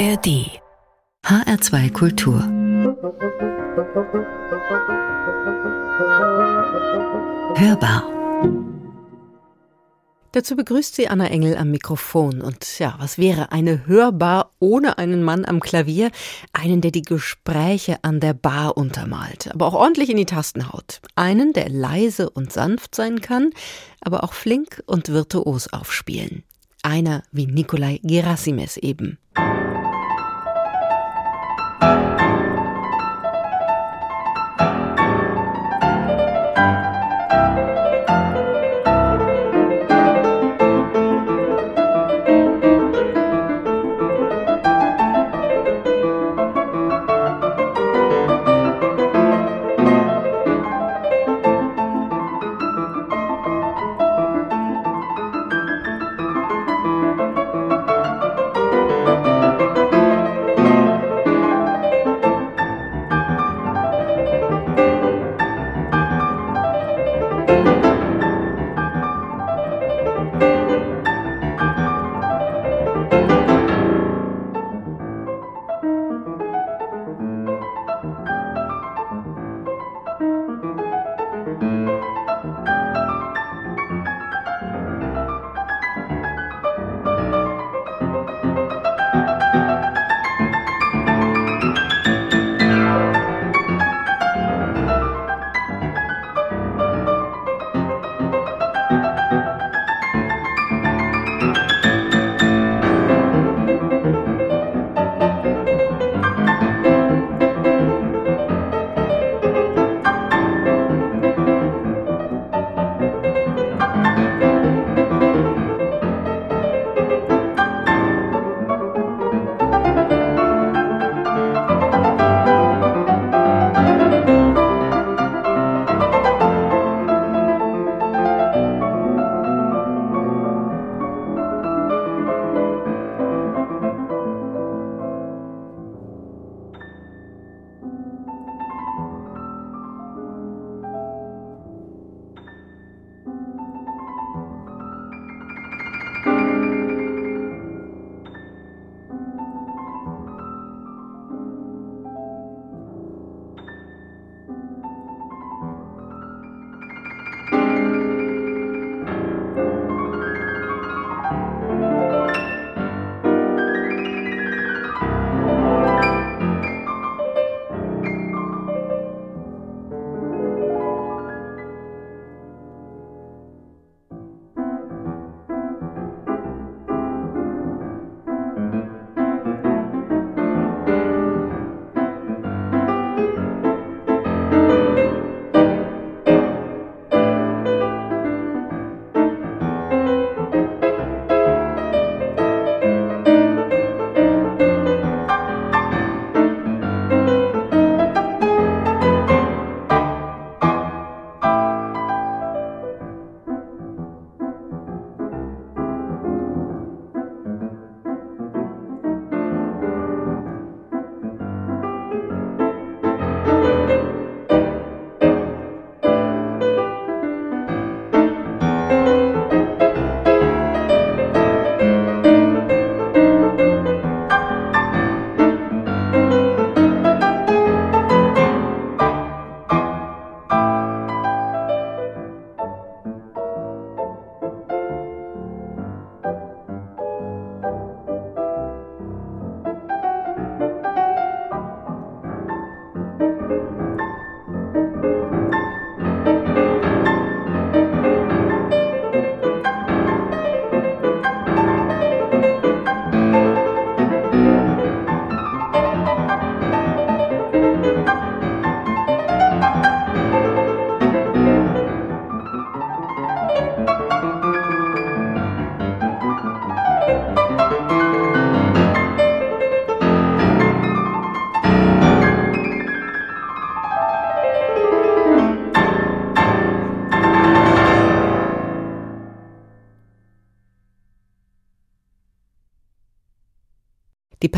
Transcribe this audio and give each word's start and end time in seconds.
ARD 0.00 0.48
HR2 1.26 1.92
Kultur 1.92 2.40
Hörbar 7.54 8.08
Dazu 10.32 10.56
begrüßt 10.56 10.94
sie 10.94 11.08
Anna 11.08 11.26
Engel 11.26 11.54
am 11.58 11.70
Mikrofon. 11.70 12.40
Und 12.40 12.78
ja, 12.78 12.94
was 12.98 13.18
wäre 13.18 13.52
eine 13.52 13.86
Hörbar 13.86 14.52
ohne 14.58 14.96
einen 14.96 15.22
Mann 15.22 15.44
am 15.44 15.60
Klavier? 15.60 16.10
Einen, 16.54 16.80
der 16.80 16.92
die 16.92 17.02
Gespräche 17.02 17.98
an 18.00 18.20
der 18.20 18.32
Bar 18.32 18.78
untermalt, 18.78 19.52
aber 19.52 19.66
auch 19.66 19.74
ordentlich 19.74 20.08
in 20.08 20.16
die 20.16 20.24
Tasten 20.24 20.72
haut. 20.72 21.02
Einen, 21.14 21.52
der 21.52 21.68
leise 21.68 22.30
und 22.30 22.54
sanft 22.54 22.94
sein 22.94 23.20
kann, 23.20 23.50
aber 24.00 24.24
auch 24.24 24.32
flink 24.32 24.82
und 24.86 25.10
virtuos 25.10 25.70
aufspielen. 25.70 26.44
Einer 26.82 27.22
wie 27.32 27.46
Nikolai 27.46 28.00
Gerassimes 28.02 28.78
eben. 28.78 29.18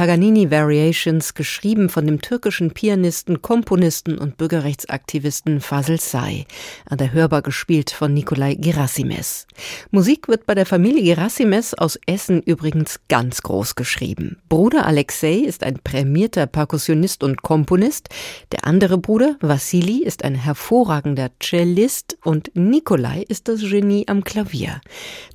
Paganini 0.02 0.50
Variations, 0.50 1.32
geschrieben 1.34 1.88
von 1.88 2.06
dem 2.06 2.20
türkischen 2.20 2.72
Pianisten, 2.72 3.40
Komponisten 3.40 4.18
und 4.18 4.36
Bürgerrechtsaktivisten 4.36 5.60
Fasel 5.60 6.00
Say, 6.00 6.46
an 6.86 6.98
der 6.98 7.12
Hörbar 7.12 7.40
gespielt 7.40 7.92
von 7.92 8.12
Nikolai 8.12 8.56
Gerassimes. 8.56 9.46
Musik 9.92 10.26
wird 10.26 10.44
bei 10.44 10.56
der 10.56 10.66
Familie 10.66 11.04
Gerassimes 11.14 11.74
aus 11.74 12.00
Essen 12.04 12.42
übrigens 12.42 12.98
ganz 13.08 13.42
groß 13.42 13.76
geschrieben. 13.76 14.38
Bruder 14.48 14.86
Alexei 14.86 15.34
ist 15.34 15.62
ein 15.62 15.78
prämierter 15.78 16.48
Perkussionist 16.48 17.22
und 17.22 17.42
Komponist. 17.42 18.08
Der 18.50 18.66
andere 18.66 18.98
Bruder, 18.98 19.36
Vassili, 19.40 20.02
ist 20.02 20.24
ein 20.24 20.34
hervorragender 20.34 21.30
Cellist 21.40 22.18
und 22.24 22.50
Nikolai 22.54 23.24
ist 23.28 23.46
das 23.46 23.60
Genie 23.60 24.08
am 24.08 24.24
Klavier. 24.24 24.80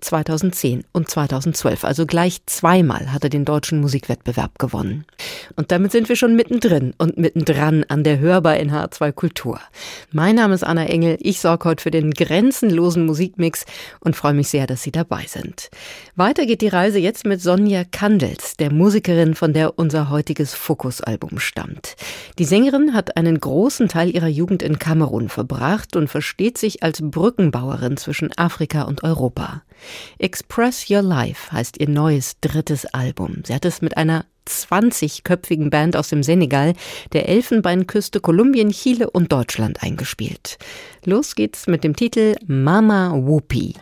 2010 0.01 0.83
und 0.91 1.09
2012, 1.09 1.85
also 1.85 2.05
gleich 2.05 2.45
zweimal 2.47 3.13
hat 3.13 3.23
er 3.23 3.29
den 3.29 3.45
deutschen 3.45 3.79
Musikwettbewerb 3.79 4.56
gewonnen. 4.57 5.05
Und 5.55 5.71
damit 5.71 5.91
sind 5.91 6.09
wir 6.09 6.15
schon 6.15 6.35
mittendrin 6.35 6.93
und 6.97 7.17
mittendran 7.17 7.85
an 7.87 8.03
der 8.03 8.19
Hörbar 8.19 8.57
in 8.57 8.71
H2 8.71 9.11
Kultur. 9.11 9.59
Mein 10.11 10.35
Name 10.35 10.53
ist 10.53 10.63
Anna 10.63 10.85
Engel, 10.85 11.17
ich 11.19 11.39
sorge 11.39 11.69
heute 11.69 11.83
für 11.83 11.91
den 11.91 12.11
grenzenlosen 12.11 13.05
Musikmix 13.05 13.65
und 13.99 14.15
freue 14.15 14.33
mich 14.33 14.49
sehr, 14.49 14.67
dass 14.67 14.83
Sie 14.83 14.91
dabei 14.91 15.25
sind. 15.27 15.69
Weiter 16.15 16.45
geht 16.45 16.61
die 16.61 16.67
Reise 16.67 16.99
jetzt 16.99 17.25
mit 17.25 17.41
Sonja 17.41 17.83
Kandels, 17.83 18.57
der 18.57 18.71
Musikerin, 18.71 19.35
von 19.35 19.53
der 19.53 19.77
unser 19.77 20.09
heutiges 20.09 20.53
Fokus-Album 20.53 21.39
stammt. 21.39 21.95
Die 22.39 22.45
Sängerin 22.45 22.93
hat 22.93 23.17
einen 23.17 23.39
großen 23.39 23.87
Teil 23.87 24.13
ihrer 24.13 24.27
Jugend 24.27 24.63
in 24.63 24.79
Kamerun 24.79 25.29
verbracht 25.29 25.95
und 25.95 26.07
versteht 26.07 26.57
sich 26.57 26.83
als 26.83 27.01
Brückenbauerin 27.01 27.97
zwischen 27.97 28.31
Afrika 28.37 28.83
und 28.83 29.03
Europa. 29.03 29.61
Express 30.19 30.89
Your 30.89 31.01
Life 31.01 31.51
heißt 31.51 31.79
ihr 31.79 31.89
neues 31.89 32.39
drittes 32.41 32.85
Album. 32.85 33.43
Sie 33.45 33.53
hat 33.53 33.65
es 33.65 33.81
mit 33.81 33.97
einer 33.97 34.25
20-köpfigen 34.47 35.69
Band 35.69 35.95
aus 35.95 36.09
dem 36.09 36.23
Senegal, 36.23 36.73
der 37.13 37.27
Elfenbeinküste, 37.29 38.19
Kolumbien, 38.19 38.71
Chile 38.71 39.09
und 39.09 39.31
Deutschland 39.31 39.83
eingespielt. 39.83 40.57
Los 41.03 41.35
geht's 41.35 41.67
mit 41.67 41.83
dem 41.83 41.95
Titel 41.95 42.35
Mama 42.45 43.11
Whoopi. 43.13 43.75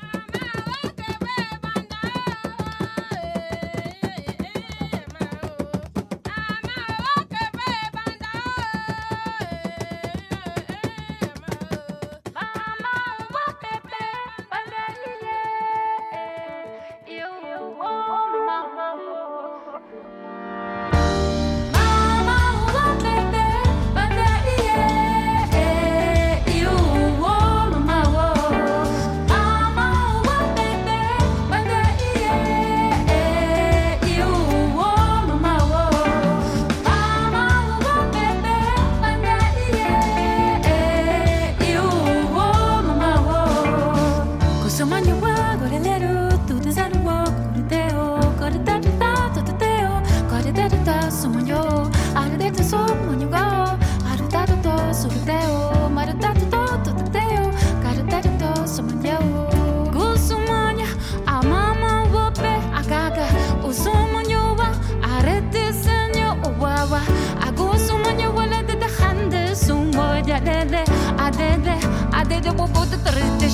Acaba 72.46 72.68
bu 72.76 72.86
the 72.90 73.04
tırıcı 73.04 73.50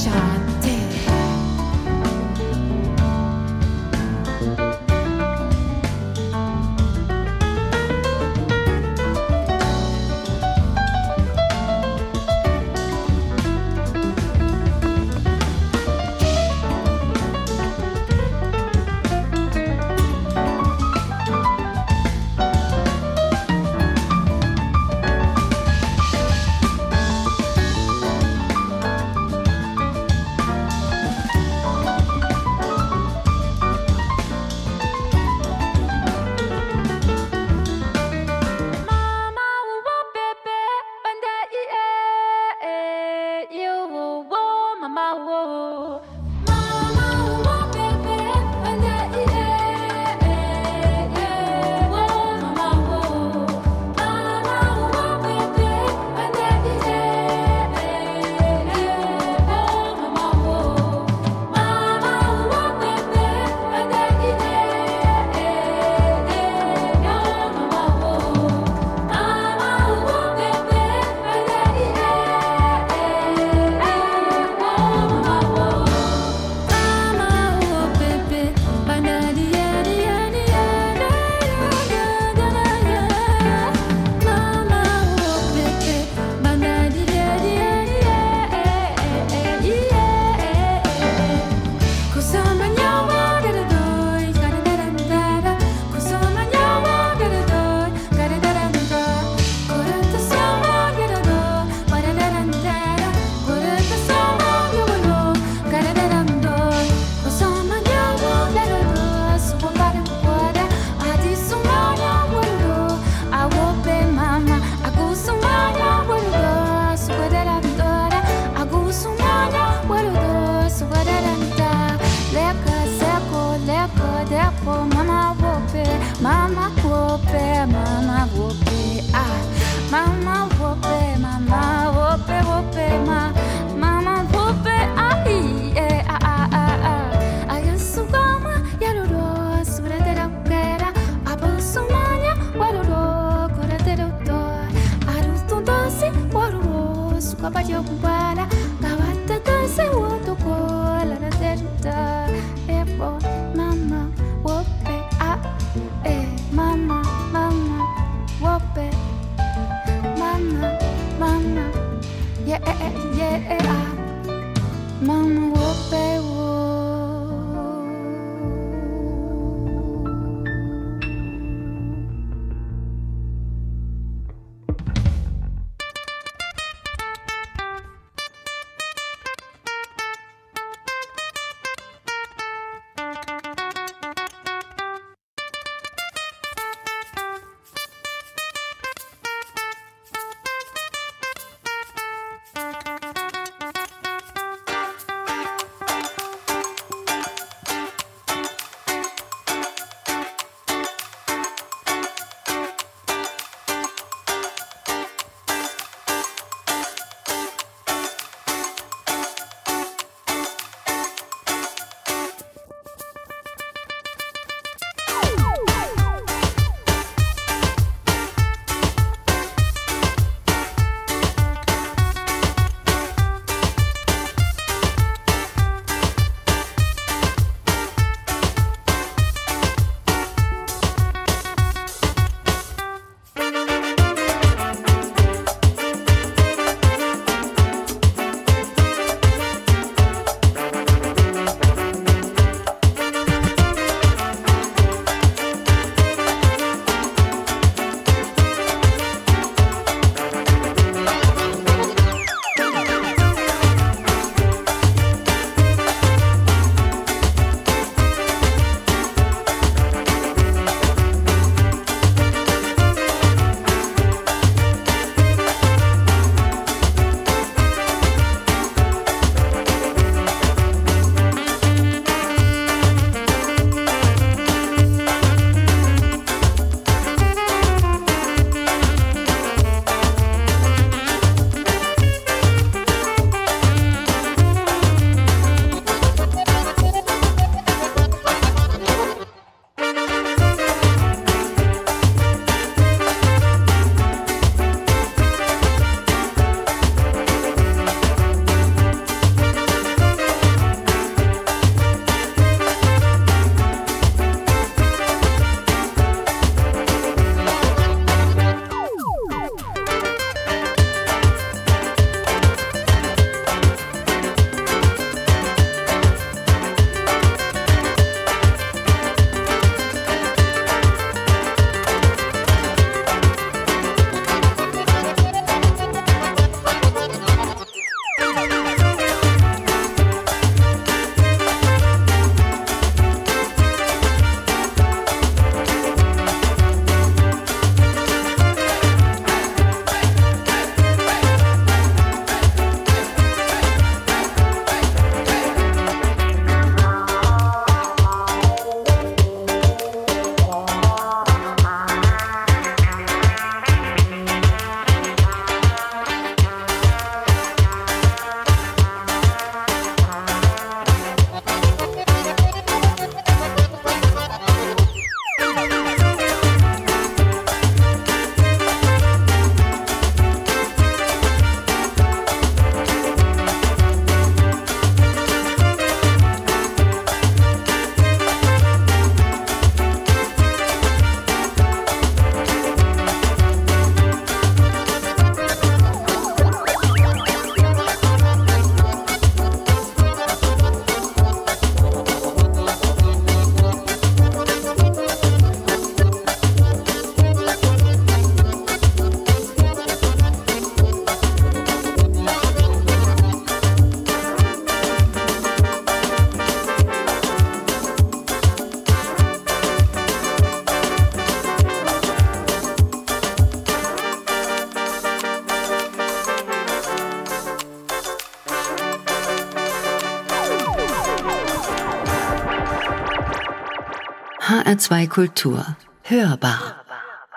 HR2 424.82 425.08
Kultur. 425.10 425.64
Hörbar. 426.02 426.84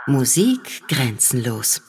Musik 0.07 0.83
grenzenlos. 0.89 1.83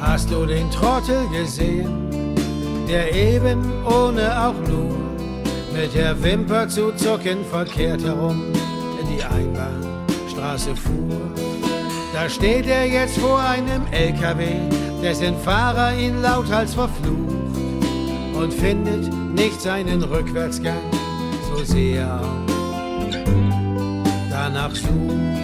Hast 0.00 0.30
du 0.30 0.46
den 0.46 0.70
Trottel 0.70 1.28
gesehen, 1.30 2.36
der 2.88 3.12
eben 3.12 3.72
ohne 3.84 4.40
auch 4.40 4.68
nur 4.68 4.96
mit 5.72 5.92
der 5.96 6.22
Wimper 6.22 6.68
zu 6.68 6.92
zucken 6.92 7.44
verkehrt 7.50 8.04
herum 8.04 8.52
in 9.00 9.16
die 9.16 9.24
Einbahnstraße 9.24 10.76
fuhr? 10.76 11.53
Da 12.14 12.28
steht 12.30 12.66
er 12.66 12.86
jetzt 12.86 13.18
vor 13.18 13.40
einem 13.40 13.82
LKW, 13.90 14.46
dessen 15.02 15.36
Fahrer 15.36 15.94
ihn 15.98 16.22
lauthals 16.22 16.72
verflucht 16.72 17.58
und 18.34 18.54
findet 18.54 19.12
nicht 19.34 19.60
seinen 19.60 20.00
Rückwärtsgang, 20.00 20.90
so 21.50 21.64
sehr 21.64 22.20
danach 24.30 24.74
sucht. 24.74 25.34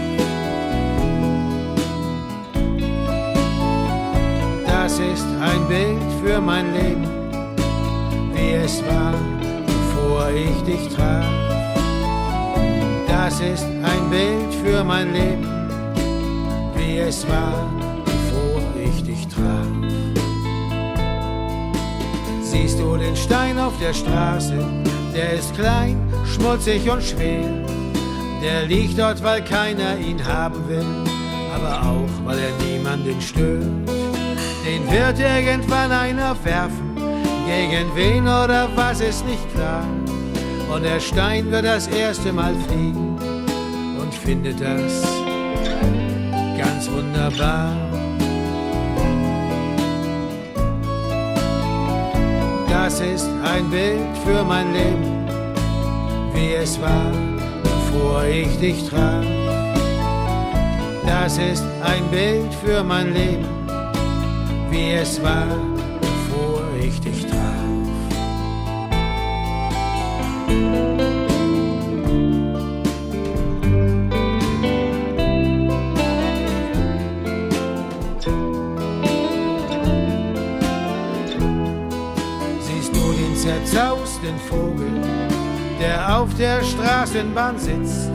das 4.91 4.99
ist 4.99 5.27
ein 5.41 5.69
Bild 5.69 6.03
für 6.25 6.41
mein 6.41 6.73
Leben, 6.73 7.07
wie 8.35 8.53
es 8.53 8.83
war, 8.87 9.15
bevor 9.67 10.31
ich 10.31 10.63
dich 10.63 10.89
traf. 10.95 11.25
Das 13.07 13.41
ist 13.41 13.65
ein 13.65 14.11
Bild 14.11 14.55
für 14.65 14.83
mein 14.83 15.13
Leben, 15.13 15.60
es 17.09 17.27
war, 17.29 17.71
bevor 18.05 18.63
ich 18.83 19.03
dich 19.03 19.27
traf. 19.29 19.67
Siehst 22.43 22.79
du 22.79 22.97
den 22.97 23.17
Stein 23.17 23.59
auf 23.59 23.73
der 23.81 23.93
Straße, 23.93 24.59
der 25.15 25.33
ist 25.35 25.55
klein, 25.55 25.97
schmutzig 26.25 26.91
und 26.91 27.03
schwer. 27.03 27.45
Der 28.43 28.67
liegt 28.67 28.99
dort, 28.99 29.23
weil 29.23 29.45
keiner 29.45 29.99
ihn 29.99 30.25
haben 30.25 30.69
will, 30.69 30.87
aber 31.55 31.83
auch, 31.83 32.27
weil 32.27 32.39
er 32.39 32.53
niemanden 32.65 33.21
stört 33.21 33.91
den 34.71 34.91
wird 34.91 35.19
irgendwann 35.19 35.91
einer 35.91 36.37
werfen. 36.45 36.95
Gegen 37.47 37.95
wen 37.95 38.23
oder 38.23 38.69
was 38.77 39.01
ist 39.01 39.27
nicht 39.27 39.53
klar. 39.55 39.85
Und 40.73 40.85
der 40.85 41.01
Stein 41.01 41.51
wird 41.51 41.65
das 41.65 41.89
erste 41.89 42.33
Mal 42.33 42.55
fliegen 42.69 43.19
und 44.01 44.15
findet 44.15 44.61
das 44.61 45.20
wunderbar. 47.01 47.73
Das 52.69 53.01
ist 53.01 53.29
ein 53.45 53.71
Bild 53.71 54.17
für 54.25 54.45
mein 54.45 54.73
Leben, 54.73 55.27
wie 56.35 56.55
es 56.55 56.81
war, 56.81 57.13
bevor 57.63 58.25
ich 58.25 58.59
dich 58.59 58.89
traf. 58.89 59.25
Das 61.07 61.39
ist 61.39 61.65
ein 61.83 62.05
Bild 62.11 62.53
für 62.55 62.83
mein 62.85 63.15
Leben 63.15 63.47
wie 64.71 64.93
es 64.93 65.21
war, 65.21 65.49
zerzausten 84.31 84.39
Vogel, 84.39 84.89
der 85.81 86.19
auf 86.19 86.29
der 86.35 86.63
Straßenbahn 86.63 87.59
sitzt? 87.59 88.11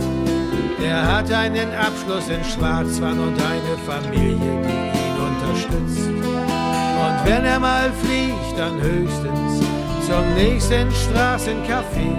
Der 0.82 1.16
hat 1.16 1.32
einen 1.32 1.74
Abschluss 1.74 2.30
in 2.30 2.44
Schwarzwand 2.44 3.20
und 3.20 3.36
eine 3.42 3.78
Familie, 3.86 4.38
die 4.38 5.08
ihn 5.08 5.18
unterstützt. 5.18 6.08
Und 6.08 7.26
wenn 7.26 7.46
er 7.46 7.60
mal 7.60 7.92
fliegt, 8.04 8.58
dann 8.58 8.80
höchstens 8.82 9.66
zum 10.06 10.34
nächsten 10.36 10.90
Straßencafé. 10.92 12.14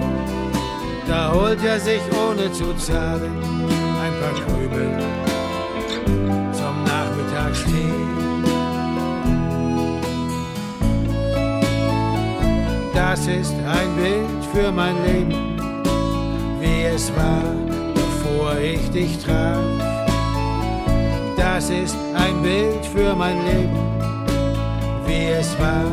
Da 1.07 1.31
holt 1.33 1.63
er 1.63 1.79
sich 1.79 2.01
ohne 2.11 2.51
zu 2.51 2.73
zahlen 2.73 3.41
ein 4.03 4.13
paar 4.19 4.33
Krümel 4.45 4.99
zum 6.51 6.83
Nachmittagstee. 6.83 8.26
Das 12.97 13.27
ist 13.27 13.53
ein 13.53 13.95
Bild 13.95 14.43
für 14.51 14.71
mein 14.71 14.95
Leben, 15.05 15.59
wie 16.59 16.81
es 16.95 17.15
war, 17.15 17.43
bevor 17.93 18.57
ich 18.57 18.89
dich 18.89 19.19
traf. 19.23 19.63
Das 21.37 21.69
ist 21.69 21.95
ein 22.15 22.41
Bild 22.41 22.83
für 22.87 23.15
mein 23.15 23.37
Leben 23.45 23.87
wie 25.07 25.27
es 25.27 25.57
war, 25.59 25.85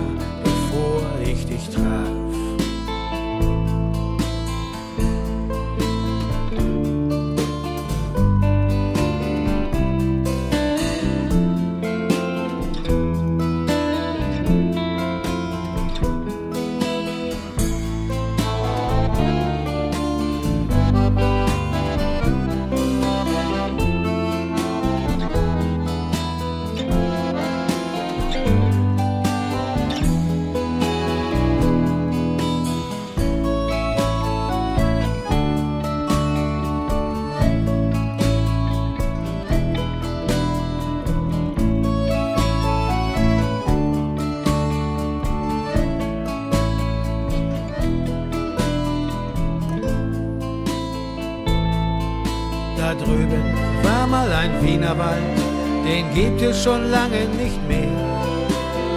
gibt 56.14 56.40
es 56.42 56.62
schon 56.62 56.90
lange 56.90 57.26
nicht 57.36 57.60
mehr. 57.68 57.90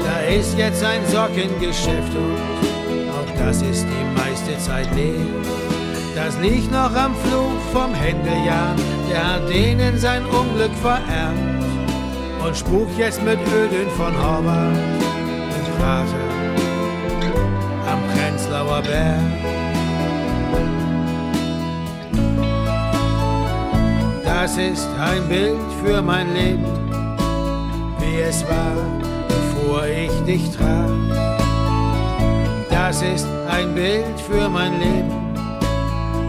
Da 0.05 0.19
ist 0.33 0.57
jetzt 0.57 0.83
ein 0.83 1.05
Sockengeschäft 1.07 2.13
und 2.15 3.09
auch 3.09 3.45
das 3.45 3.61
ist 3.61 3.85
die 3.85 4.19
meiste 4.19 4.57
Zeit 4.59 4.93
leer. 4.95 5.25
Das 6.15 6.37
liegt 6.39 6.71
noch 6.71 6.95
am 6.95 7.15
Flug 7.15 7.59
vom 7.73 7.93
Händejahr, 7.93 8.75
der 9.09 9.33
hat 9.33 9.49
denen 9.49 9.97
sein 9.97 10.25
Unglück 10.25 10.73
vererbt 10.81 11.65
und 12.45 12.55
spukt 12.55 12.97
jetzt 12.97 13.21
mit 13.23 13.39
Öden 13.53 13.89
von 13.97 14.15
Horvath 14.15 14.77
im 15.57 15.77
Krater 15.77 16.27
am 17.91 17.99
Prenzlauer 18.13 18.81
Berg. 18.81 19.46
Das 24.47 24.55
ist 24.55 24.87
ein 24.97 25.27
Bild 25.27 25.59
für 25.83 26.01
mein 26.01 26.33
Leben 26.33 26.63
wie 27.99 28.21
es 28.21 28.45
war, 28.47 28.77
bevor 29.27 29.85
ich 29.85 30.09
dich 30.25 30.49
traf. 30.55 30.89
Das 32.69 33.01
ist 33.01 33.27
ein 33.49 33.75
Bild 33.75 34.17
für 34.21 34.47
mein 34.47 34.79
Leben, 34.79 35.11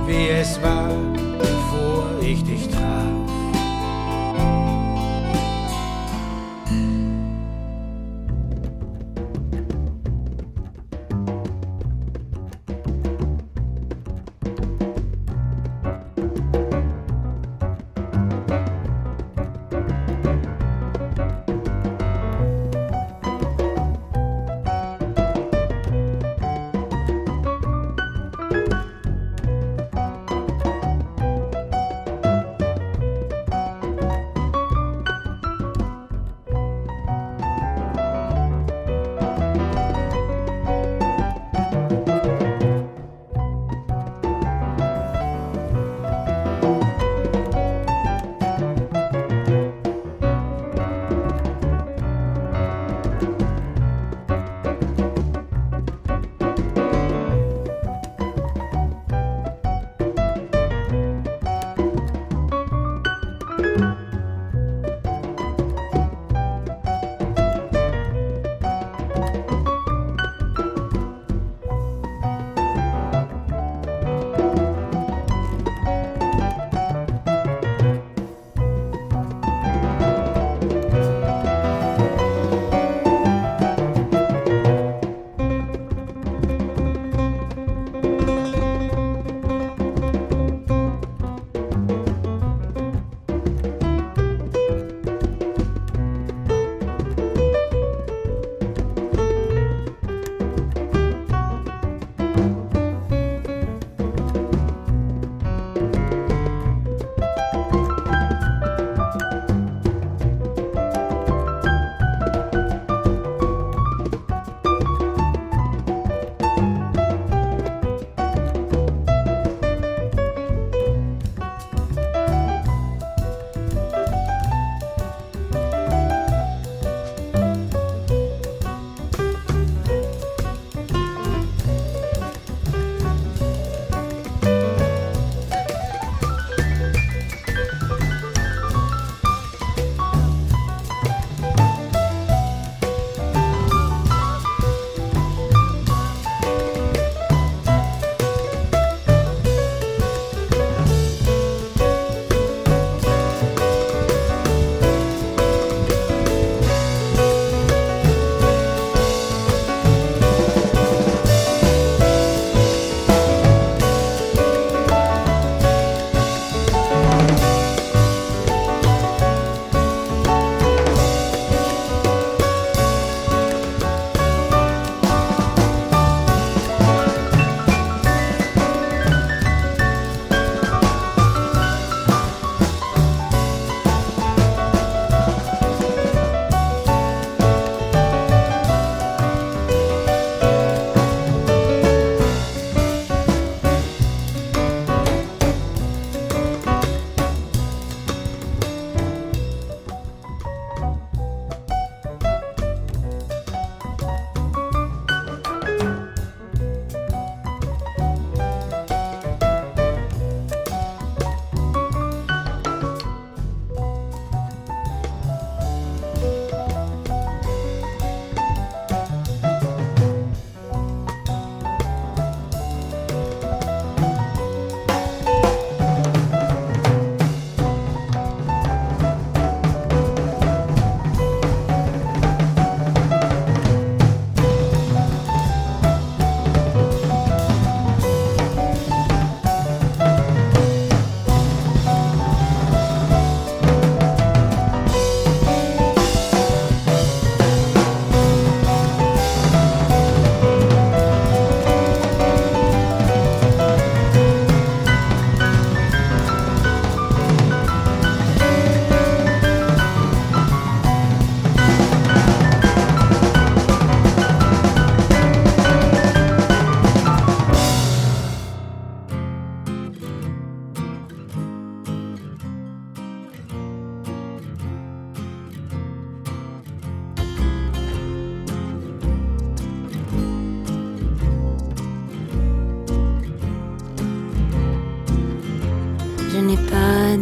wie 0.04 0.30
es 0.30 0.60
war, 0.60 0.90
bevor 1.38 2.06
ich 2.20 2.42
dich 2.42 2.68
traf. 2.68 2.77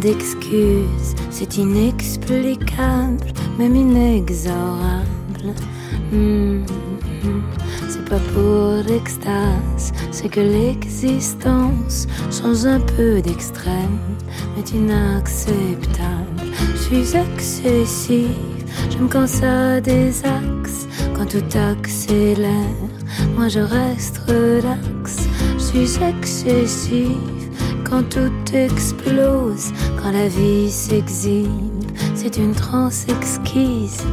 D'excuses, 0.07 1.15
c'est 1.29 1.57
inexplicable, 1.57 3.27
même 3.59 3.75
inexorable. 3.75 5.49
Hmm. 6.13 6.63
C'est 7.89 8.05
pas 8.05 8.19
pour 8.33 8.83
l'extase, 8.87 9.91
c'est 10.11 10.29
que 10.29 10.39
l'existence 10.39 12.07
change 12.31 12.65
un 12.65 12.79
peu 12.79 13.21
d'extrême, 13.21 13.99
est 14.57 14.71
inacceptable. 14.71 16.41
Je 16.73 16.77
suis 16.77 17.17
excessive, 17.17 18.63
j'aime 18.89 19.09
quand 19.09 19.27
ça 19.27 19.75
axes, 19.75 20.87
quand 21.15 21.25
tout 21.25 21.57
accélère. 21.57 22.81
Moi 23.35 23.49
je 23.49 23.59
reste 23.59 24.19
relax, 24.19 25.27
je 25.57 25.63
suis 25.63 25.99
excessive 26.01 27.37
quand 27.89 28.03
tout 28.09 28.53
explose, 28.53 29.71
quand 30.07 30.13
la 30.13 30.29
vie 30.29 30.71
s'exhibe, 30.71 31.49
c'est 32.15 32.37
une 32.37 32.53
transe 32.53 33.05
exquise. 33.09 34.03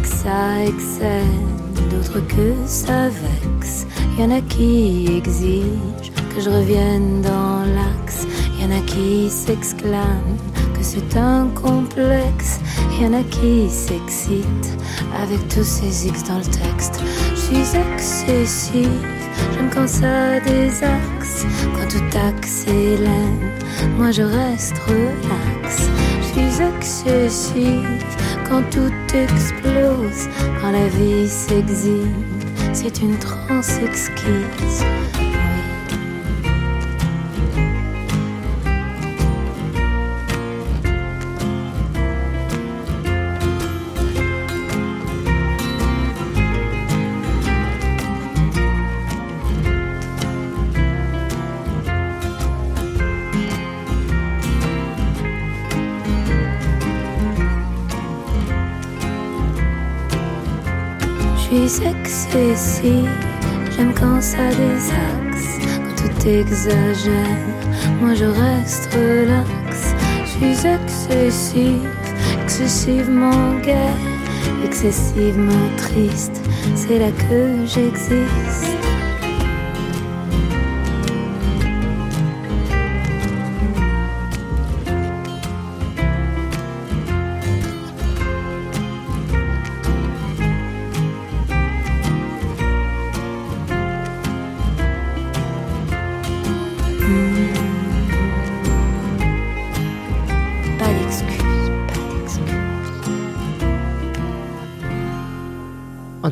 que 0.00 0.08
ça 0.08 0.64
excède, 0.64 1.90
d'autres 1.90 2.26
que 2.26 2.54
ça 2.66 3.08
vexe. 3.08 3.86
Y 4.18 4.22
en 4.22 4.30
a 4.30 4.40
qui 4.40 5.06
exigent 5.16 6.11
que 6.34 6.40
je 6.40 6.50
revienne 6.50 7.20
dans 7.22 7.64
l'axe. 7.74 8.26
Y 8.58 8.64
en 8.64 8.70
a 8.70 8.80
qui 8.86 9.28
s'exclament 9.28 10.36
que 10.74 10.82
c'est 10.82 11.16
un 11.16 11.48
complexe. 11.48 12.60
Y 13.00 13.06
en 13.06 13.14
a 13.14 13.22
qui 13.24 13.68
s'excitent 13.68 14.78
avec 15.22 15.46
tous 15.48 15.64
ces 15.64 16.08
X 16.08 16.24
dans 16.24 16.38
le 16.38 16.44
texte. 16.44 17.00
Je 17.34 17.40
suis 17.40 17.78
excessif, 17.94 18.88
j'aime 19.54 19.70
quand 19.74 19.88
ça 19.88 20.40
désaxe, 20.40 21.46
quand 21.74 21.88
tout 21.88 22.18
accélère. 22.18 23.10
Moi 23.96 24.10
je 24.10 24.22
reste 24.22 24.78
relax. 24.86 25.88
Je 26.20 26.40
suis 26.40 26.62
excessif 26.76 28.06
quand 28.48 28.62
tout 28.70 29.16
explose, 29.16 30.28
quand 30.60 30.70
la 30.70 30.88
vie 30.88 31.28
s'exhibe, 31.28 32.42
c'est 32.72 33.00
une 33.02 33.16
transe 33.18 33.78
exquise. 33.84 34.84
Suis 61.72 61.86
excessif, 61.86 63.08
j'aime 63.74 63.94
quand 63.94 64.20
ça 64.20 64.48
désaxe, 64.50 65.58
quand 65.64 65.96
tout 65.96 66.28
exagère, 66.28 67.46
moi 68.00 68.14
je 68.14 68.26
reste 68.26 68.92
relax. 68.94 69.94
Je 70.24 70.30
suis 70.30 70.66
excessif, 70.68 71.88
excessivement 72.42 73.58
gai, 73.62 73.74
excessivement 74.64 75.68
triste, 75.78 76.42
c'est 76.74 76.98
là 76.98 77.10
que 77.10 77.64
j'existe. 77.64 78.91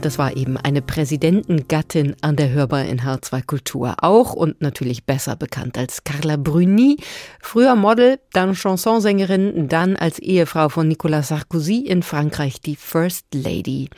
Und 0.01 0.07
das 0.07 0.17
war 0.17 0.35
eben 0.35 0.57
eine 0.57 0.81
Präsidentengattin 0.81 2.17
an 2.23 2.35
der 2.35 2.49
Hörbar 2.49 2.87
in 2.87 3.03
H2 3.03 3.45
Kultur. 3.45 3.97
Auch 4.01 4.33
und 4.33 4.63
natürlich 4.63 5.05
besser 5.05 5.37
bekannt 5.37 5.77
als 5.77 6.05
Carla 6.05 6.39
Bruni. 6.39 6.97
Früher 7.39 7.77
Model, 7.77 8.19
dann 8.33 8.55
Chansonsängerin, 8.55 9.69
dann 9.69 9.97
als 9.97 10.19
Ehefrau 10.19 10.71
von 10.71 10.89
Nicolas 10.89 11.29
Sarkozy 11.29 11.81
in 11.81 12.03
Frankreich 12.03 12.63
die 12.63 12.77
First 12.77 13.27
Lady. 13.35 13.91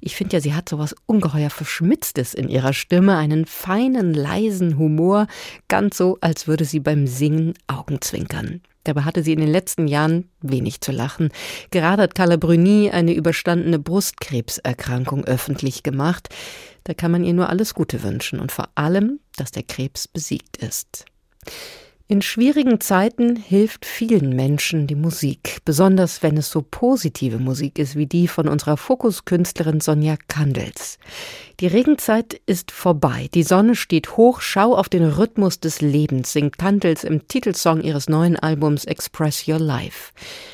Ich 0.00 0.16
finde 0.16 0.38
ja, 0.38 0.40
sie 0.40 0.54
hat 0.54 0.70
sowas 0.70 0.96
ungeheuer 1.04 1.50
Verschmitztes 1.50 2.32
in 2.32 2.48
ihrer 2.48 2.72
Stimme, 2.72 3.18
einen 3.18 3.44
feinen, 3.44 4.14
leisen 4.14 4.78
Humor, 4.78 5.26
ganz 5.68 5.98
so, 5.98 6.16
als 6.22 6.46
würde 6.46 6.64
sie 6.64 6.80
beim 6.80 7.06
Singen 7.06 7.52
Augenzwinkern. 7.66 8.62
Dabei 8.84 9.02
hatte 9.02 9.22
sie 9.22 9.32
in 9.32 9.40
den 9.40 9.50
letzten 9.50 9.88
Jahren 9.88 10.30
wenig 10.40 10.80
zu 10.80 10.92
lachen. 10.92 11.30
Gerade 11.70 12.02
hat 12.02 12.14
Carla 12.14 12.36
Bruni 12.36 12.90
eine 12.90 13.12
überstandene 13.12 13.78
Brustkrebserkrankung 13.78 15.24
öffentlich 15.24 15.82
gemacht. 15.82 16.28
Da 16.84 16.94
kann 16.94 17.10
man 17.10 17.24
ihr 17.24 17.34
nur 17.34 17.50
alles 17.50 17.74
Gute 17.74 18.02
wünschen 18.02 18.40
und 18.40 18.52
vor 18.52 18.68
allem, 18.74 19.20
dass 19.36 19.50
der 19.50 19.62
Krebs 19.62 20.08
besiegt 20.08 20.56
ist. 20.56 21.04
In 22.10 22.22
schwierigen 22.22 22.80
Zeiten 22.80 23.36
hilft 23.36 23.86
vielen 23.86 24.34
Menschen 24.34 24.88
die 24.88 24.96
Musik, 24.96 25.58
besonders 25.64 26.24
wenn 26.24 26.36
es 26.36 26.50
so 26.50 26.60
positive 26.60 27.38
Musik 27.38 27.78
ist 27.78 27.94
wie 27.94 28.06
die 28.06 28.26
von 28.26 28.48
unserer 28.48 28.76
Fokuskünstlerin 28.76 29.78
Sonja 29.78 30.16
Kandels. 30.26 30.98
Die 31.60 31.66
Regenzeit 31.66 32.40
ist 32.46 32.70
vorbei, 32.70 33.28
die 33.34 33.42
Sonne 33.42 33.74
steht 33.74 34.16
hoch, 34.16 34.40
schau 34.40 34.74
auf 34.74 34.88
den 34.88 35.04
Rhythmus 35.04 35.60
des 35.60 35.82
Lebens, 35.82 36.32
singt 36.32 36.56
Kandels 36.56 37.04
im 37.04 37.28
Titelsong 37.28 37.82
ihres 37.82 38.08
neuen 38.08 38.36
Albums 38.36 38.86
Express 38.86 39.46
Your 39.46 39.58
Life. 39.58 40.12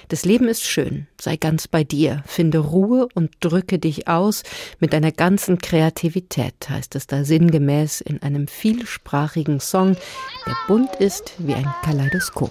Das 0.09 0.25
Leben 0.25 0.49
ist 0.49 0.65
schön, 0.65 1.07
sei 1.21 1.37
ganz 1.37 1.69
bei 1.69 1.85
dir, 1.85 2.25
finde 2.27 2.59
Ruhe 2.59 3.07
und 3.15 3.31
drücke 3.39 3.79
dich 3.79 4.09
aus. 4.09 4.43
Mit 4.81 4.93
deiner 4.93 5.13
ganzen 5.13 5.59
Kreativität, 5.59 6.69
heißt 6.69 6.97
es 6.97 7.07
da 7.07 7.23
sinngemäß 7.23 8.01
in 8.01 8.21
einem 8.23 8.49
vielsprachigen 8.49 9.61
Song, 9.61 9.97
der 10.45 10.57
bunt 10.67 10.97
ist 10.97 11.35
wie 11.39 11.55
ein 11.55 11.73
Kaleidoskop. 11.85 12.51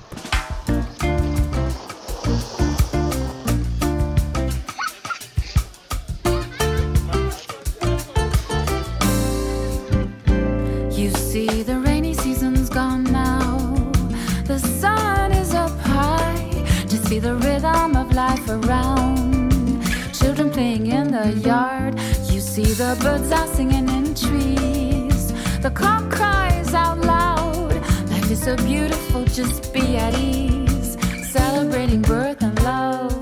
In 20.57 21.11
the 21.11 21.33
yard. 21.45 21.99
You 22.31 22.39
see 22.39 22.63
the 22.63 22.97
birds 23.01 23.29
are 23.29 23.45
singing 23.47 23.89
in 23.89 24.15
trees. 24.15 25.33
The 25.61 25.69
cock 25.69 26.09
cries 26.09 26.73
out 26.73 26.99
loud. 26.99 27.73
Life 28.09 28.31
is 28.31 28.41
so 28.41 28.55
beautiful, 28.55 29.25
just 29.25 29.73
be 29.73 29.97
at 29.97 30.17
ease. 30.17 30.97
Celebrating 31.29 32.01
birth 32.03 32.41
and 32.41 32.57
love. 32.63 33.14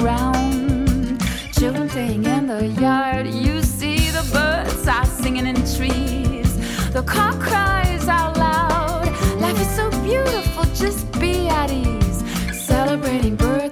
Around. 0.00 1.20
Children 1.52 1.88
playing 1.88 2.24
in 2.24 2.46
the 2.46 2.66
yard, 2.66 3.26
you 3.26 3.62
see 3.62 4.10
the 4.10 4.26
birds 4.32 4.88
are 4.88 5.04
singing 5.04 5.46
in 5.46 5.56
trees. 5.76 6.50
The 6.92 7.02
cock 7.02 7.38
cries 7.38 8.08
out 8.08 8.36
loud, 8.36 9.06
life 9.40 9.60
is 9.60 9.70
so 9.74 9.90
beautiful, 10.02 10.64
just 10.74 11.10
be 11.20 11.48
at 11.48 11.70
ease. 11.70 12.22
Celebrating 12.52 13.36
birth 13.36 13.69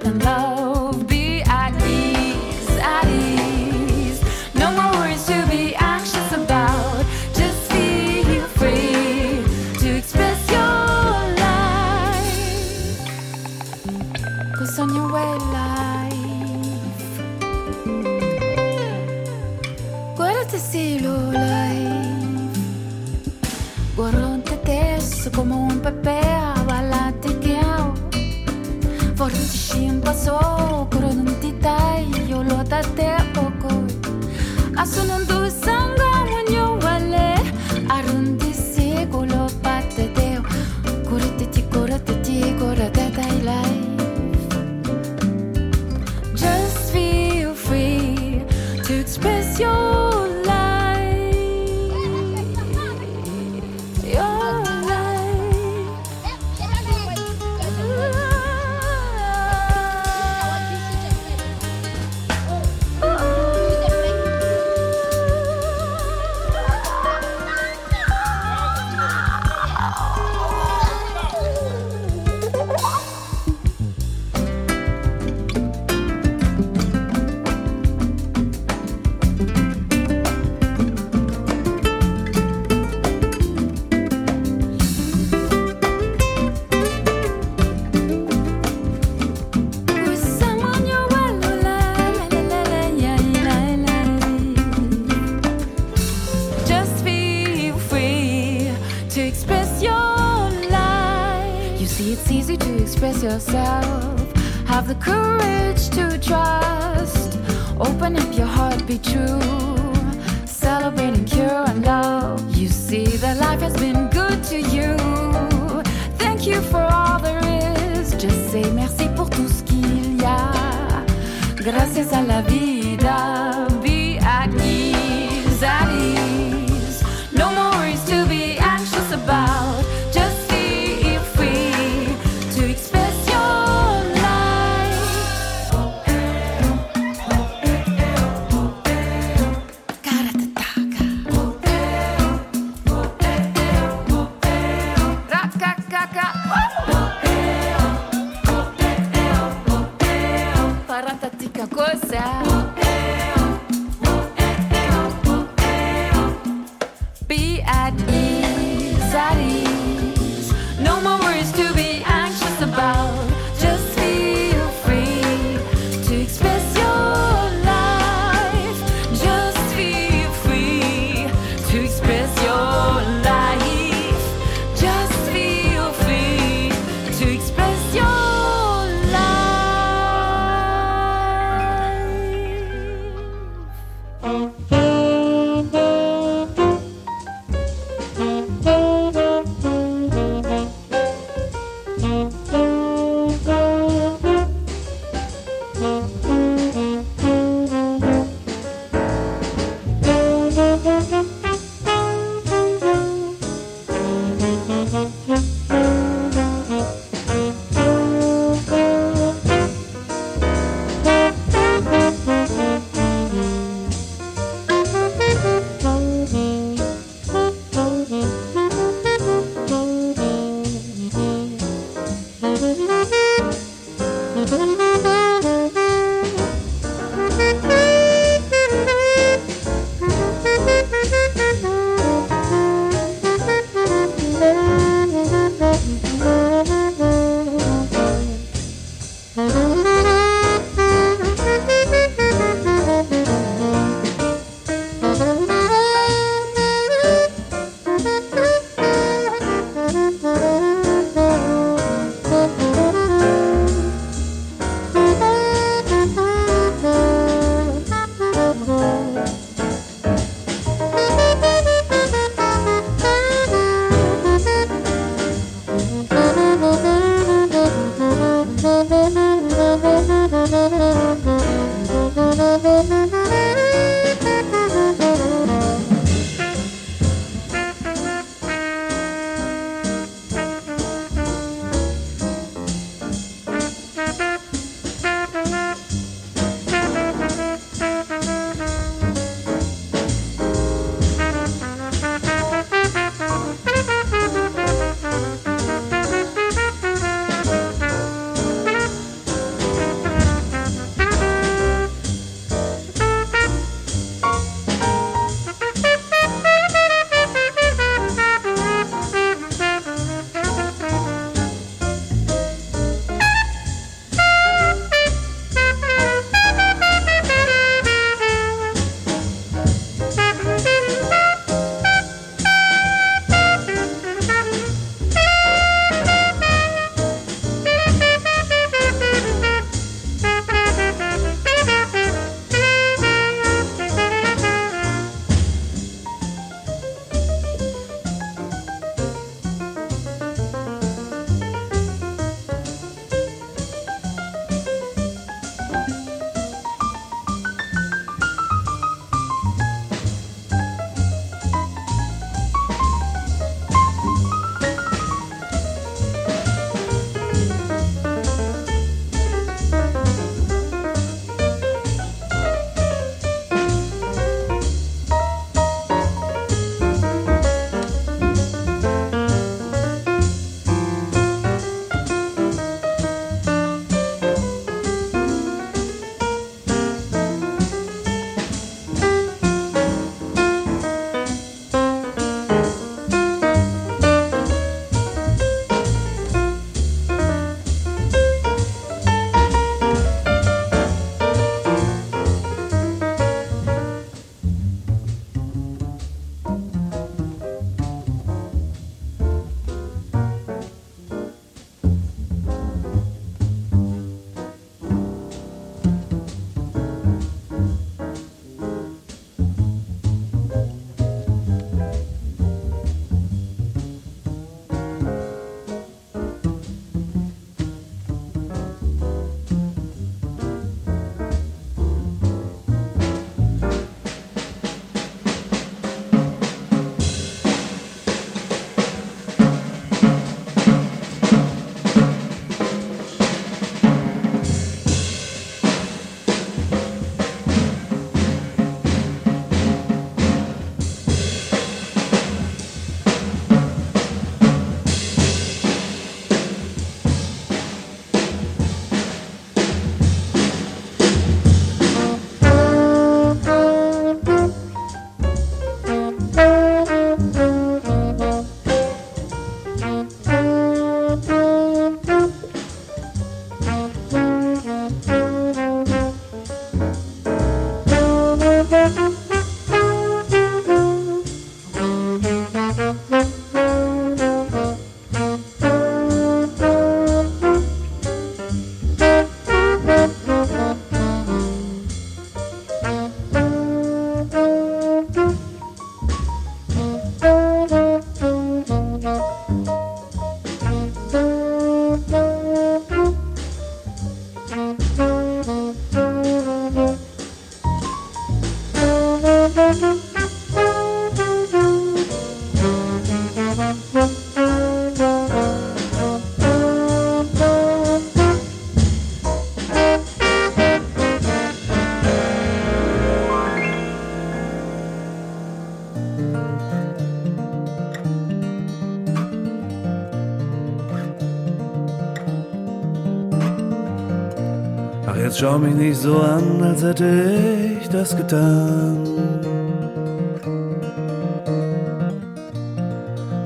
schau 525.39 525.57
mich 525.57 525.73
nicht 525.73 525.97
so 525.97 526.19
an, 526.19 526.61
als 526.61 526.83
hätte 526.83 527.31
ich 527.79 527.87
das 527.87 528.17
getan. 528.17 528.97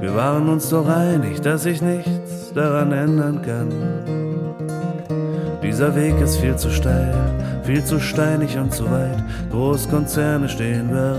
Wir 0.01 0.15
waren 0.15 0.49
uns 0.49 0.69
doch 0.69 0.87
einig, 0.87 1.41
dass 1.41 1.67
ich 1.67 1.83
nichts 1.83 2.51
daran 2.55 2.91
ändern 2.91 3.41
kann. 3.43 3.69
Dieser 5.61 5.95
Weg 5.95 6.19
ist 6.19 6.37
viel 6.37 6.55
zu 6.55 6.71
steil, 6.71 7.13
viel 7.63 7.85
zu 7.85 7.99
steinig 7.99 8.57
und 8.57 8.73
zu 8.73 8.89
weit. 8.89 9.23
Großkonzerne 9.51 10.49
stehen 10.49 10.89
bereit 10.89 11.11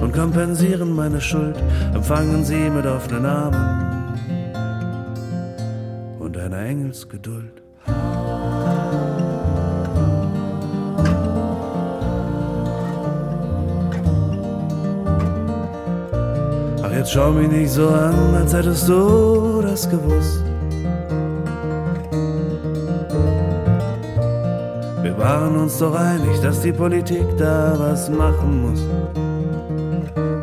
und 0.00 0.12
kompensieren 0.14 0.94
meine 0.94 1.20
Schuld, 1.20 1.56
empfangen 1.92 2.44
sie 2.44 2.70
mit 2.70 2.86
offenen 2.86 3.26
Armen 3.26 4.14
und 6.20 6.38
einer 6.38 6.58
Engelsgeduld. 6.58 7.67
Schau 17.18 17.32
mich 17.32 17.50
nicht 17.50 17.72
so 17.72 17.88
an, 17.88 18.34
als 18.36 18.52
hättest 18.54 18.88
du 18.88 19.60
das 19.60 19.90
gewusst. 19.90 20.44
Wir 25.02 25.18
waren 25.18 25.56
uns 25.56 25.78
doch 25.78 25.96
einig, 25.96 26.40
dass 26.42 26.60
die 26.60 26.70
Politik 26.72 27.26
da 27.36 27.74
was 27.76 28.08
machen 28.08 28.62
muss. 28.62 28.80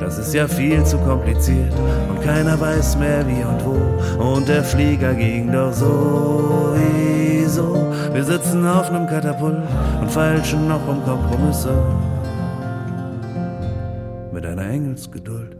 Das 0.01 0.17
ist 0.17 0.33
ja 0.33 0.49
viel 0.49 0.83
zu 0.83 0.97
kompliziert 0.97 1.73
und 2.09 2.21
keiner 2.21 2.59
weiß 2.59 2.97
mehr 2.97 3.25
wie 3.25 3.43
und 3.51 3.65
wo. 3.65 3.77
Und 4.21 4.45
der 4.49 4.63
Flieger 4.63 5.13
ging 5.13 5.53
doch 5.53 5.71
sowieso. 5.71 7.67
Wir 8.11 8.23
sitzen 8.25 8.67
auf 8.67 8.91
nem 8.91 9.07
Katapult 9.07 9.63
und 10.01 10.11
feilschen 10.11 10.67
noch 10.67 10.85
um 10.89 11.01
Kompromisse. 11.05 11.73
Mit 14.33 14.45
einer 14.45 14.69
Engelsgeduld. 14.69 15.55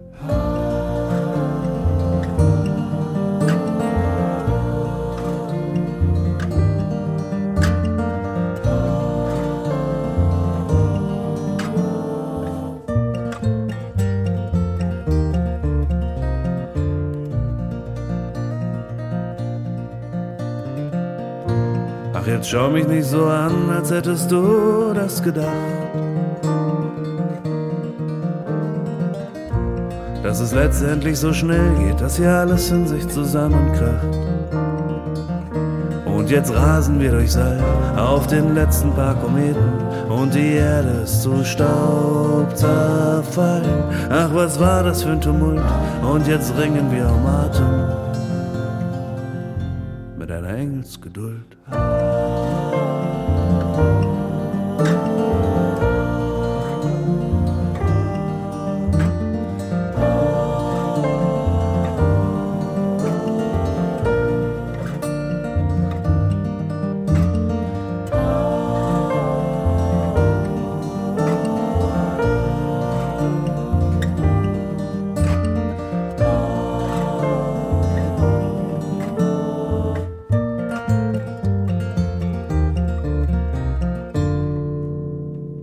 Jetzt 22.46 22.52
schau 22.52 22.70
mich 22.70 22.88
nicht 22.88 23.06
so 23.06 23.26
an, 23.26 23.72
als 23.72 23.90
hättest 23.90 24.32
du 24.32 24.94
das 24.94 25.24
gedacht. 25.24 25.48
Dass 30.22 30.40
es 30.40 30.54
letztendlich 30.54 31.18
so 31.18 31.34
schnell 31.34 31.74
geht, 31.76 32.00
dass 32.00 32.18
hier 32.18 32.30
alles 32.30 32.70
in 32.70 32.88
sich 32.88 33.08
zusammenkracht. 33.08 34.06
Und 36.06 36.30
jetzt 36.30 36.54
rasen 36.54 37.00
wir 37.00 37.12
durchs 37.12 37.36
All 37.36 37.60
auf 37.98 38.28
den 38.28 38.54
letzten 38.54 38.92
paar 38.94 39.16
Kometen 39.16 39.72
und 40.10 40.34
die 40.36 40.54
Erde 40.54 41.02
ist 41.04 41.24
zu 41.24 41.44
Staub 41.44 42.56
zerfallen. 42.56 43.84
Ach, 44.12 44.30
was 44.34 44.60
war 44.60 44.84
das 44.84 45.02
für 45.02 45.10
ein 45.10 45.22
Tumult? 45.22 45.62
Und 46.04 46.28
jetzt 46.28 46.56
ringen 46.58 46.92
wir 46.92 47.08
um 47.08 47.26
Atem 47.26 48.06
mit 50.18 50.32
einer 50.32 50.50
Engelsgeduld. 50.50 51.58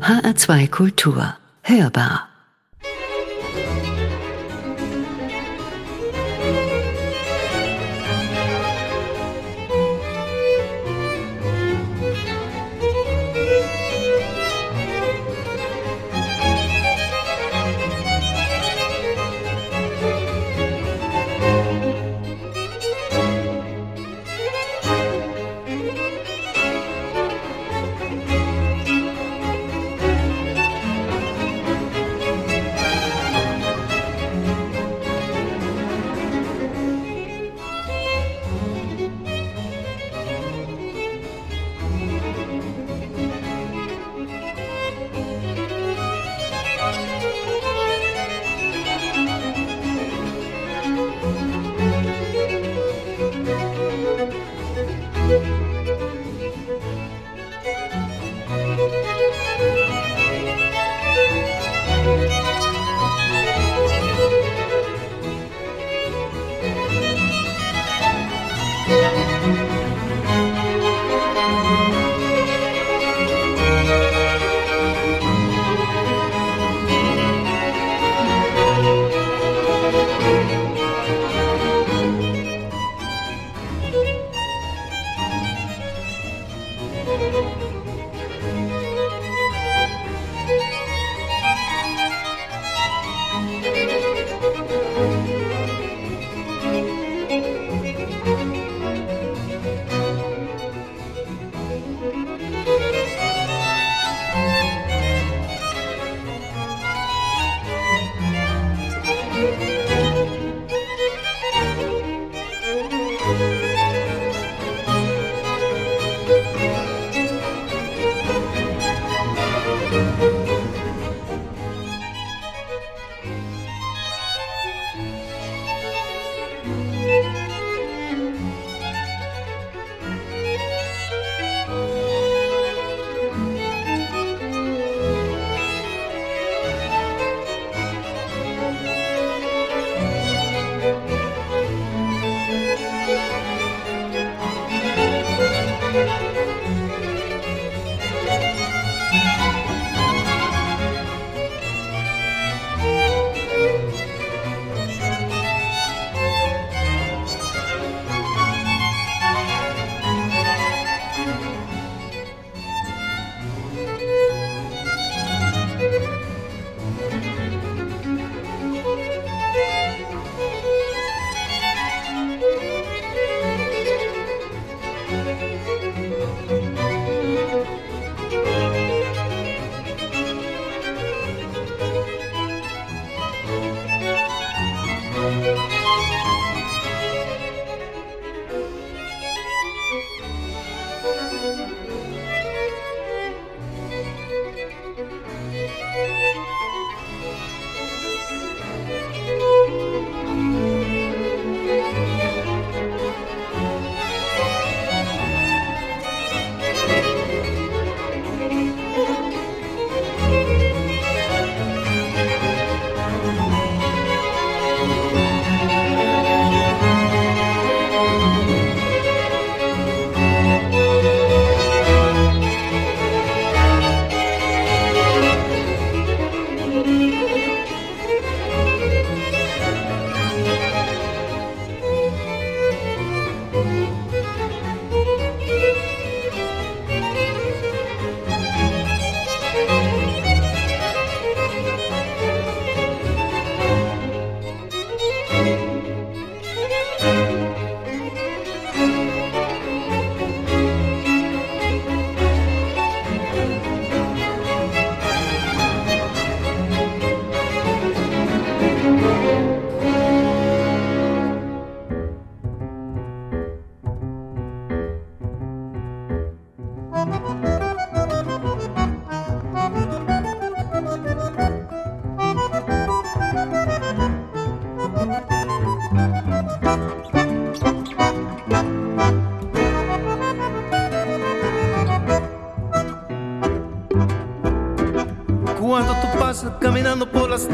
HR2 0.02 0.68
Kultur. 0.68 1.36
Hörbar. 1.62 2.31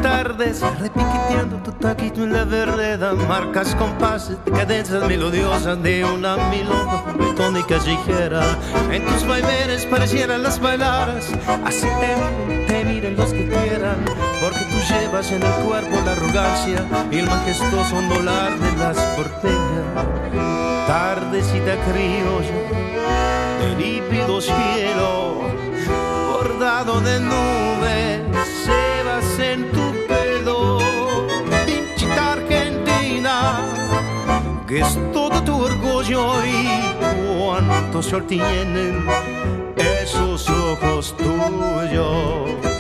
Tardes, 0.03 0.61
repiqueteando 0.61 1.57
tu 1.59 1.72
taquito 1.72 2.22
en 2.22 2.32
la 2.32 2.44
vereda, 2.44 3.12
marcas 3.14 3.74
compases 3.74 4.36
de 4.44 4.53
cadencias 4.53 5.07
melodiosas 5.07 5.82
de 5.82 6.05
una 6.05 6.36
milonga 6.49 7.05
juguetón 7.12 7.57
y 7.57 7.62
callejera. 7.64 8.42
En 8.90 9.05
tus 9.05 9.26
vaivenes 9.26 9.86
parecieran 9.86 10.42
las 10.42 10.61
bailaras, 10.61 11.30
así 11.64 11.86
te, 12.01 12.66
te 12.66 12.84
miren 12.84 13.16
los 13.16 13.32
que 13.32 13.49
quieran, 13.49 14.05
porque 14.40 14.64
tú 14.70 14.78
llevas 14.94 15.30
en 15.32 15.42
el 15.42 15.53
cuerpo 15.64 15.96
la 16.05 16.12
arrogancia 16.12 16.84
y 17.11 17.18
el 17.18 17.26
majestuoso 17.26 17.96
ondular 17.96 18.59
de 18.59 18.76
las 18.76 18.96
porteñas. 19.16 20.86
Tardecita 20.86 21.76
criolla, 21.90 22.59
de 23.61 23.76
lípido 23.76 24.40
cielo, 24.40 25.42
bordado 26.32 27.01
de 27.01 27.20
nubes 27.20 27.68
que 34.69 34.81
es 34.81 34.99
todo 35.14 35.43
tu 35.45 35.64
orgullo 35.64 36.45
y 36.45 36.69
cuánto 37.39 38.03
sol 38.03 38.27
tienen 38.27 39.07
esos 39.77 40.49
ojos 40.51 41.16
tuyos. 41.16 42.78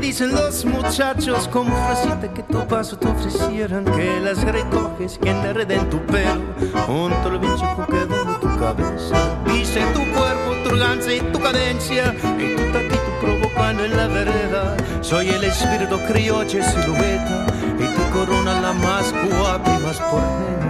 Dicen 0.00 0.32
los 0.34 0.64
muchachos 0.64 1.46
con 1.48 1.66
frasita 1.66 2.32
que 2.32 2.42
tu 2.42 2.66
paso 2.66 2.96
te 2.96 3.08
ofrecieran 3.08 3.84
que 3.84 4.20
las 4.20 4.42
recoges 4.42 5.18
que 5.18 5.30
enreden 5.30 5.90
tu 5.90 5.98
pelo 6.06 6.42
junto 6.86 7.28
al 7.28 7.38
bicho 7.38 7.86
quedó 7.86 8.24
de 8.24 8.34
tu 8.40 8.58
cabeza. 8.58 9.16
Dice 9.46 9.80
tu 9.92 10.00
cuerpo 10.12 10.52
tu 10.64 11.10
y 11.10 11.20
tu 11.32 11.40
cadencia 11.40 12.14
y 12.38 12.56
tu 12.56 12.72
taquito 12.72 13.10
provocando 13.20 13.84
en 13.84 13.96
la 13.96 14.06
vereda. 14.08 14.76
Soy 15.02 15.28
el 15.28 15.44
espíritu 15.44 15.98
crioche 16.08 16.62
silueta 16.62 17.46
y 17.78 17.86
tu 17.94 18.18
corona 18.18 18.60
la 18.60 18.72
más 18.72 19.12
guapa 19.12 19.78
y 19.78 19.82
más 19.82 19.98
porteña 20.00 20.62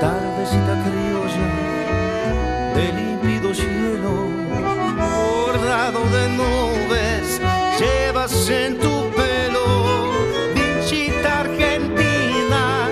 tardecita 0.00 0.74
criolla 0.84 1.46
de 2.74 2.92
límpido 2.92 3.54
cielo 3.54 4.12
bordado 4.96 6.00
de 6.10 6.28
nubes 6.36 6.75
en 8.26 8.76
tu 8.78 9.08
pelo, 9.14 10.10
dichita 10.52 11.42
argentina, 11.42 12.88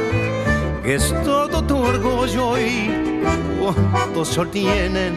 que 0.84 0.94
es 0.94 1.12
todo 1.24 1.60
tu 1.64 1.76
orgullo 1.76 2.56
y 2.56 3.20
cuánto 3.90 4.24
sol 4.24 4.48
tienen 4.50 5.16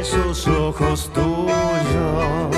esos 0.00 0.48
ojos 0.48 1.08
tuyos. 1.14 2.55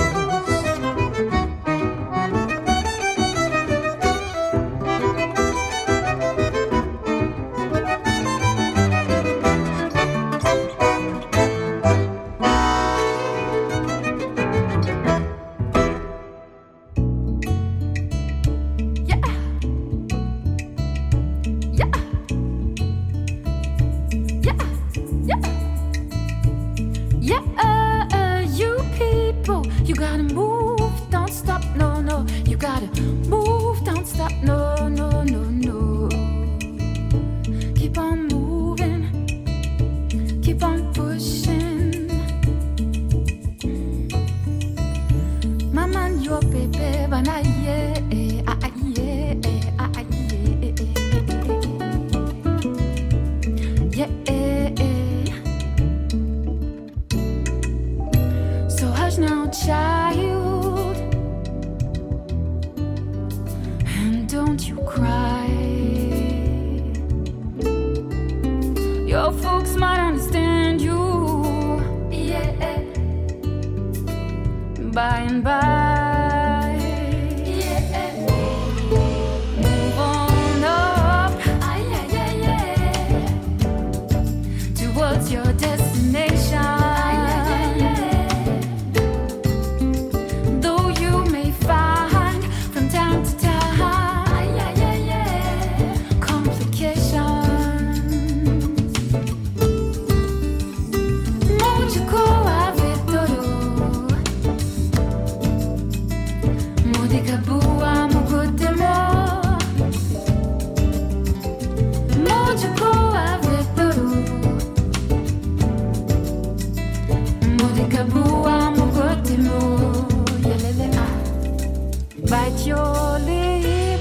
bite 122.39 122.67
your 122.67 123.19
lip 123.29 124.01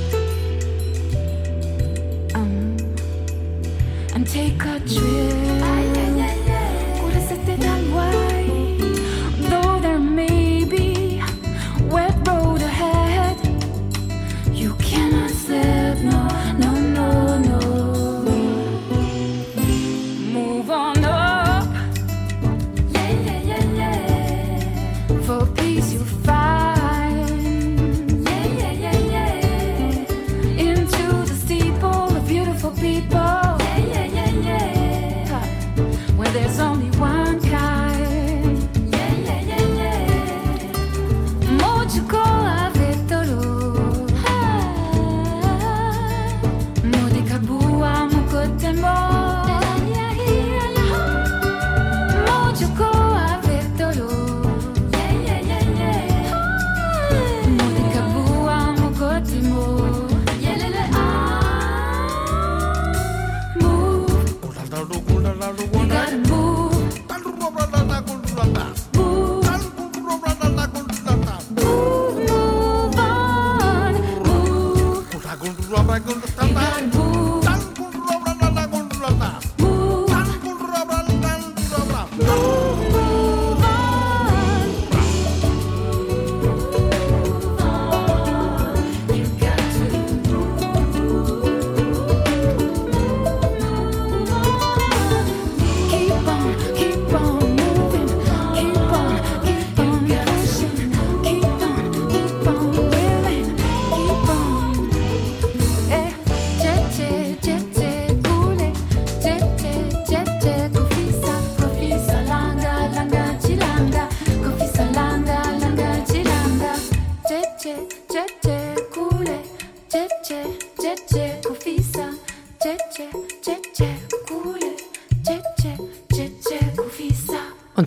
um, 2.35 2.77
and 4.13 4.27
take 4.27 4.63
a 4.63 4.79
trip. 4.81 5.47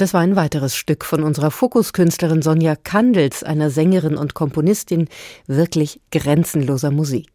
Und 0.00 0.04
das 0.04 0.14
war 0.14 0.22
ein 0.22 0.34
weiteres 0.34 0.76
Stück 0.76 1.04
von 1.04 1.22
unserer 1.22 1.50
Fokuskünstlerin 1.50 2.40
Sonja 2.40 2.74
Kandels, 2.74 3.44
einer 3.44 3.68
Sängerin 3.68 4.16
und 4.16 4.32
Komponistin 4.32 5.08
wirklich 5.46 6.00
grenzenloser 6.10 6.90
Musik. 6.90 7.28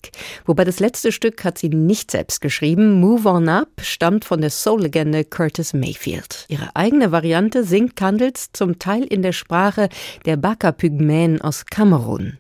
Wobei 0.47 0.63
das 0.63 0.79
letzte 0.79 1.11
Stück 1.11 1.43
hat 1.43 1.59
sie 1.59 1.69
nicht 1.69 2.09
selbst 2.09 2.41
geschrieben. 2.41 2.99
Move 2.99 3.29
On 3.29 3.49
Up 3.49 3.69
stammt 3.81 4.25
von 4.25 4.41
der 4.41 4.49
Soul-Legende 4.49 5.25
Curtis 5.25 5.75
Mayfield. 5.75 6.47
Ihre 6.47 6.75
eigene 6.75 7.11
Variante 7.11 7.63
singt 7.63 7.95
Kandels 7.95 8.49
zum 8.51 8.79
Teil 8.79 9.03
in 9.03 9.21
der 9.21 9.33
Sprache 9.33 9.87
der 10.25 10.35
Baka-Pygmäen 10.35 11.41
aus 11.41 11.67
Kamerun. 11.67 12.39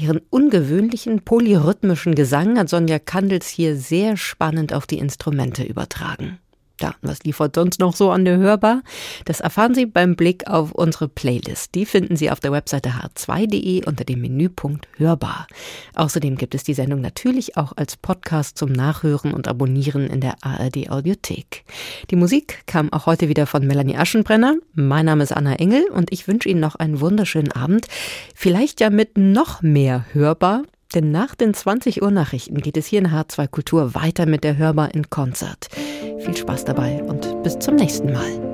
Deren 0.00 0.20
ungewöhnlichen 0.30 1.22
polyrhythmischen 1.22 2.14
Gesang 2.14 2.60
hat 2.60 2.68
Sonja 2.68 3.00
Kandels 3.00 3.48
hier 3.48 3.74
sehr 3.74 4.16
spannend 4.16 4.72
auf 4.72 4.86
die 4.86 4.98
Instrumente 4.98 5.64
übertragen. 5.64 6.38
Ja, 6.80 6.94
was 7.02 7.20
liefert 7.22 7.54
sonst 7.54 7.78
noch 7.78 7.94
so 7.94 8.10
an 8.10 8.24
der 8.24 8.36
Hörbar? 8.36 8.82
Das 9.26 9.38
erfahren 9.38 9.74
Sie 9.74 9.86
beim 9.86 10.16
Blick 10.16 10.48
auf 10.48 10.72
unsere 10.72 11.08
Playlist. 11.08 11.74
Die 11.76 11.86
finden 11.86 12.16
Sie 12.16 12.32
auf 12.32 12.40
der 12.40 12.50
Webseite 12.50 12.90
h2.de 12.90 13.84
unter 13.86 14.04
dem 14.04 14.20
Menüpunkt 14.20 14.88
Hörbar. 14.96 15.46
Außerdem 15.94 16.36
gibt 16.36 16.54
es 16.54 16.64
die 16.64 16.74
Sendung 16.74 17.00
natürlich 17.00 17.56
auch 17.56 17.74
als 17.76 17.96
Podcast 17.96 18.58
zum 18.58 18.72
Nachhören 18.72 19.32
und 19.32 19.46
Abonnieren 19.46 20.08
in 20.08 20.20
der 20.20 20.34
ARD 20.42 20.90
Audiothek. 20.90 21.64
Die 22.10 22.16
Musik 22.16 22.64
kam 22.66 22.92
auch 22.92 23.06
heute 23.06 23.28
wieder 23.28 23.46
von 23.46 23.64
Melanie 23.64 23.96
Aschenbrenner. 23.96 24.56
Mein 24.74 25.06
Name 25.06 25.22
ist 25.22 25.32
Anna 25.32 25.54
Engel 25.54 25.84
und 25.92 26.12
ich 26.12 26.26
wünsche 26.26 26.48
Ihnen 26.48 26.60
noch 26.60 26.74
einen 26.74 27.00
wunderschönen 27.00 27.52
Abend. 27.52 27.86
Vielleicht 28.34 28.80
ja 28.80 28.90
mit 28.90 29.16
noch 29.16 29.62
mehr 29.62 30.06
Hörbar. 30.12 30.64
Denn 30.94 31.10
nach 31.10 31.34
den 31.34 31.54
20 31.54 32.02
Uhr 32.02 32.12
Nachrichten 32.12 32.60
geht 32.60 32.76
es 32.76 32.86
hier 32.86 33.00
in 33.00 33.08
H2 33.08 33.48
Kultur 33.48 33.94
weiter 33.94 34.26
mit 34.26 34.44
der 34.44 34.56
Hörbar 34.56 34.94
in 34.94 35.10
Konzert. 35.10 35.68
Viel 36.20 36.36
Spaß 36.36 36.64
dabei 36.64 37.02
und 37.02 37.42
bis 37.42 37.58
zum 37.58 37.74
nächsten 37.74 38.12
Mal. 38.12 38.53